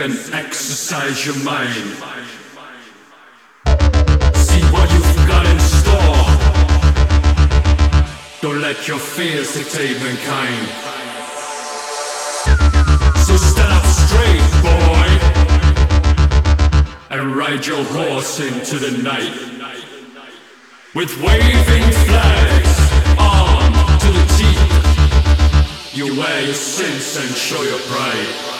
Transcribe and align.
and 0.00 0.14
exercise 0.32 1.26
your 1.26 1.36
mind. 1.44 1.74
See 4.36 4.62
what 4.72 4.90
you've 4.92 5.26
got 5.26 5.44
in 5.46 5.58
store. 5.60 6.26
Don't 8.40 8.60
let 8.60 8.86
your 8.86 8.98
fears 8.98 9.54
dictate 9.54 9.96
mankind. 10.00 10.68
So 13.26 13.36
stand 13.36 13.72
up 13.72 13.86
straight, 13.86 14.42
boy, 14.62 15.08
and 17.10 17.34
ride 17.34 17.66
your 17.66 17.84
horse 17.84 18.40
into 18.40 18.78
the 18.78 19.02
night 19.02 19.34
with 20.94 21.10
waving 21.22 21.92
flags 22.06 22.78
to 24.00 24.08
the 24.12 24.24
teeth. 24.36 25.94
You 25.94 26.16
wear 26.18 26.44
your 26.44 26.54
sins 26.54 27.16
and 27.16 27.36
show 27.36 27.62
your 27.62 27.80
pride. 27.90 28.57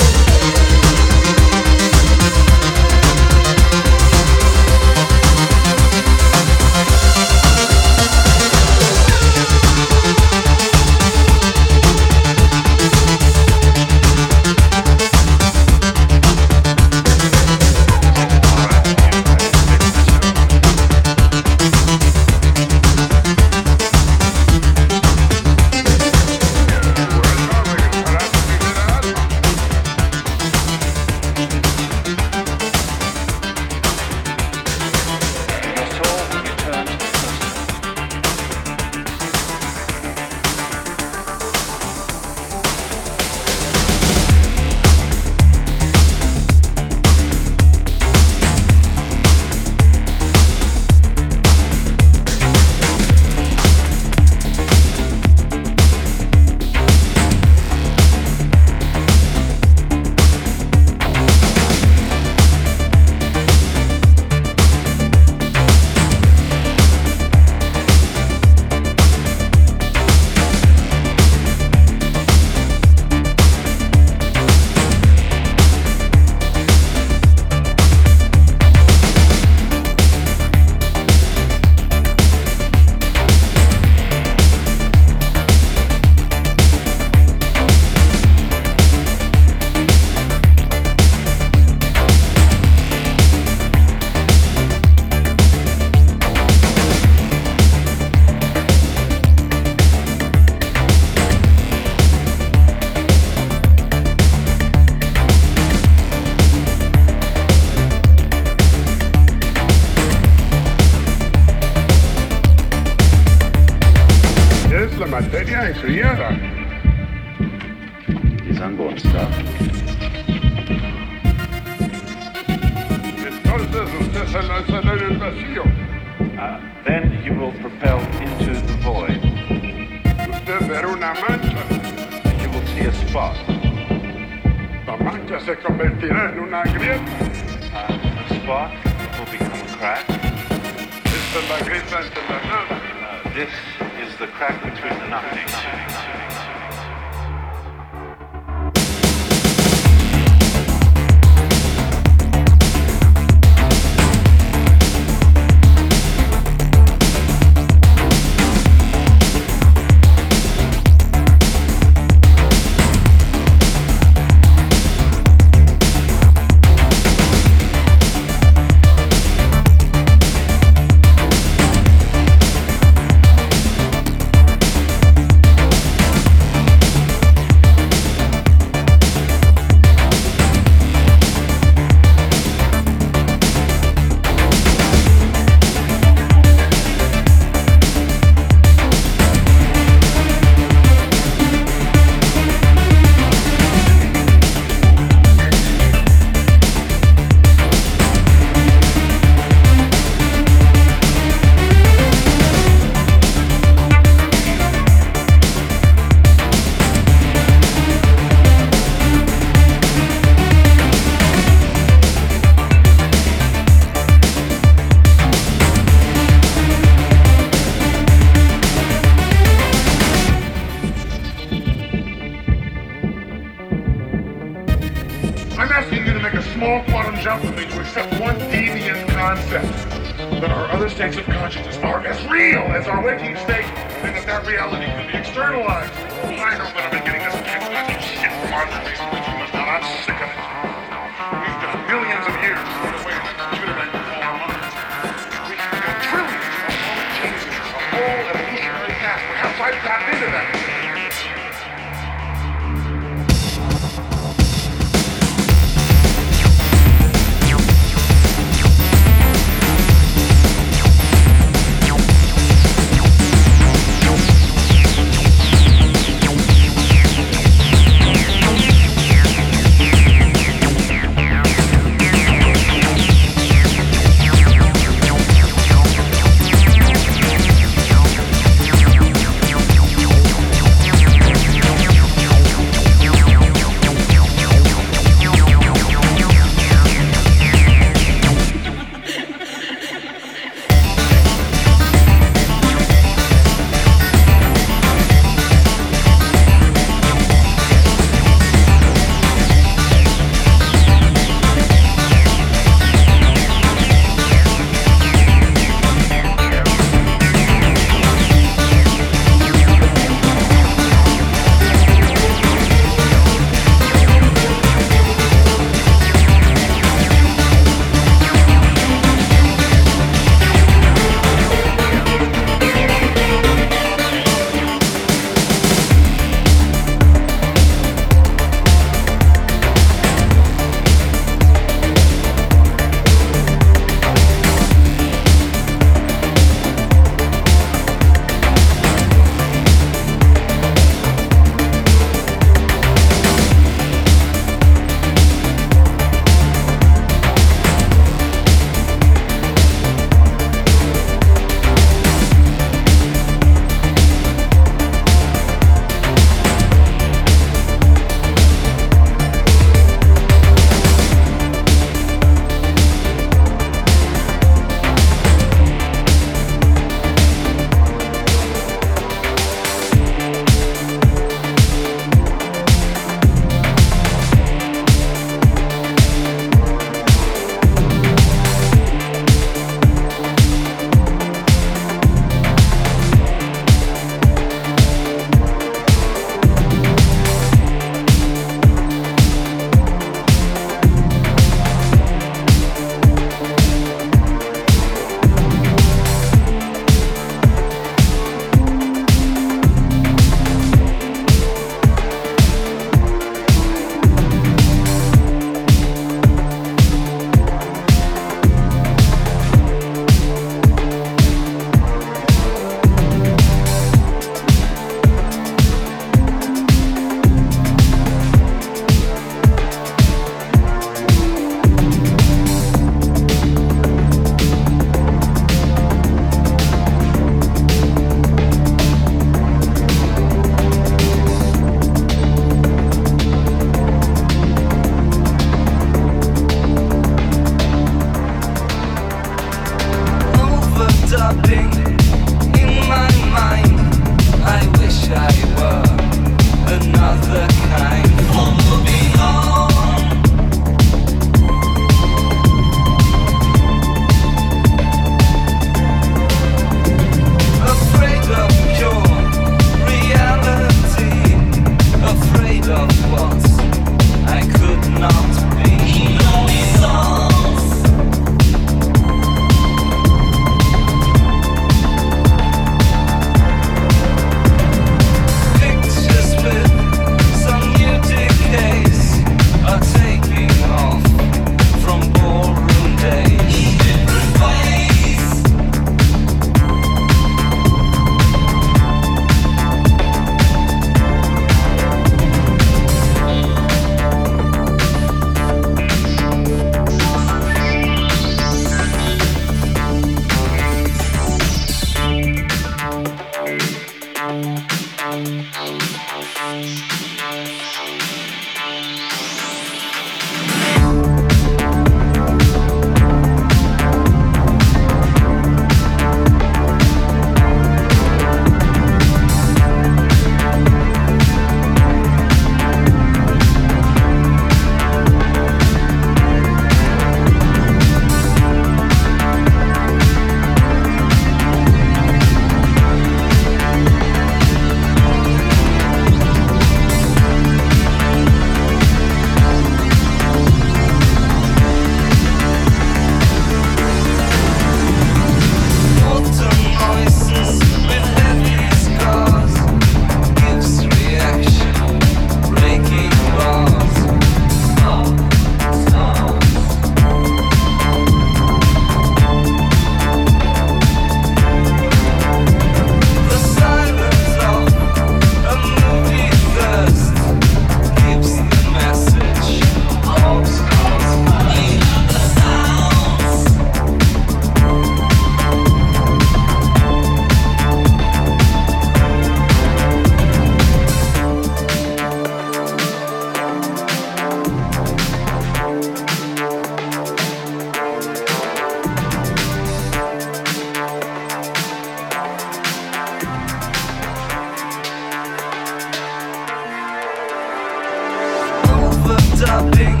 Stopping 599.38 600.00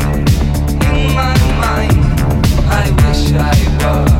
in 0.90 1.14
my 1.14 1.32
mind. 1.60 2.20
I 2.68 2.90
wish 3.06 3.32
I 3.34 4.10
was. 4.10 4.17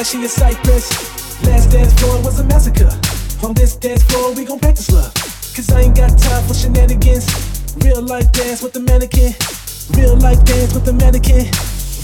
Like 0.00 0.06
she 0.06 0.24
a 0.24 0.28
cypress. 0.28 0.88
Last 1.44 1.70
dance 1.70 1.92
floor 2.00 2.16
was 2.24 2.40
a 2.40 2.44
massacre. 2.44 2.88
On 3.44 3.52
this 3.52 3.76
dance 3.76 4.02
floor, 4.04 4.32
we 4.32 4.46
gon' 4.46 4.58
practice 4.58 4.90
love. 4.90 5.12
Cause 5.52 5.68
I 5.72 5.82
ain't 5.82 5.94
got 5.94 6.16
time 6.16 6.42
for 6.48 6.54
shenanigans. 6.54 7.28
Real 7.84 8.00
life 8.00 8.32
dance 8.32 8.62
with 8.62 8.72
the 8.72 8.80
mannequin. 8.80 9.34
Real 9.92 10.16
life 10.16 10.42
dance 10.46 10.72
with 10.72 10.86
the 10.86 10.94
mannequin. 10.94 11.52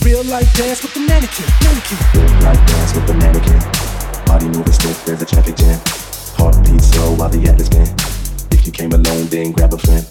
Real 0.05 0.23
life 0.29 0.53
dance 0.53 0.83
with 0.83 0.93
the 0.93 1.01
mannequin. 1.09 1.49
Mannequin. 1.65 1.99
Real 2.13 2.37
life 2.45 2.61
dance 2.69 2.93
with 2.93 3.07
the 3.07 3.15
mannequin. 3.15 3.61
Body 4.27 4.47
moving 4.53 4.77
stiff, 4.77 5.03
there's 5.07 5.23
a 5.23 5.27
traffic 5.27 5.57
jam. 5.57 5.81
Heartbeat 6.37 6.83
slow 6.83 7.15
while 7.17 7.31
the 7.31 7.49
atlas 7.49 7.69
spin. 7.73 7.89
If 8.53 8.67
you 8.67 8.73
came 8.73 8.93
alone, 8.93 9.25
then 9.33 9.53
grab 9.53 9.73
a 9.73 9.79
friend. 9.79 10.05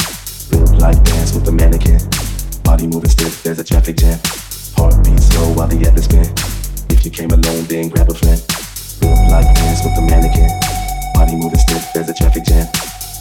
Real 0.50 0.74
life 0.82 1.04
dance 1.04 1.36
with 1.36 1.46
the 1.46 1.52
mannequin. 1.52 2.02
Body 2.64 2.88
moving 2.88 3.12
stiff, 3.12 3.44
there's 3.44 3.60
a 3.60 3.64
traffic 3.64 3.98
jam. 3.98 4.18
Heartbeat 4.74 5.20
slow 5.20 5.54
while 5.54 5.68
the 5.68 5.86
atlas 5.86 6.06
spin. 6.06 6.55
If 6.90 7.06
you 7.06 7.12
came 7.12 7.32
alone, 7.32 7.66
then 7.66 7.90
grab 7.90 8.10
a 8.10 8.14
friend. 8.14 8.42
Real 9.02 9.30
life 9.30 9.50
dance 9.56 9.84
with 9.84 9.96
the 9.96 10.02
mannequin. 10.02 10.50
Body 11.14 11.36
moving 11.36 11.60
stiff, 11.60 11.84
there's 11.94 12.10
a 12.10 12.14
traffic 12.14 12.44
jam. 12.46 12.68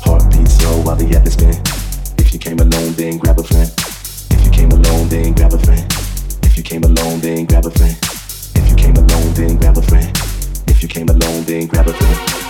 Heartbeat 0.04 0.48
slow 0.48 0.82
while 0.82 0.96
the 0.96 1.06
atlas 1.16 1.34
spin. 1.34 1.54
If 2.18 2.32
you 2.32 2.38
came 2.38 2.58
alone, 2.58 2.92
then 2.94 3.18
grab 3.18 3.38
a 3.38 3.44
friend. 3.44 3.70
If 4.30 4.44
you 4.44 4.50
came 4.50 4.70
alone, 4.70 5.08
then 5.08 5.34
grab 5.34 5.52
a 5.52 5.58
friend. 5.58 5.84
If 6.42 6.56
you 6.56 6.62
came 6.62 6.84
alone, 6.84 7.20
then 7.20 7.44
grab 7.46 7.66
a 7.66 7.70
friend. 7.70 7.96
If 8.54 8.70
you 8.70 8.76
came 8.76 8.96
alone, 8.96 9.34
then 9.34 9.56
grab 9.56 9.76
a 9.76 9.82
friend. 9.82 10.10
If 10.68 10.82
you 10.82 10.88
came 10.88 11.08
alone, 11.08 11.44
then 11.44 11.66
grab 11.66 11.88
a 11.88 11.92
friend. 11.92 12.43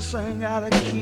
To 0.00 0.06
sing 0.06 0.44
out 0.44 0.64
of 0.64 0.70
key. 0.70 0.99